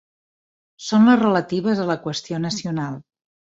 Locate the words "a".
1.85-1.87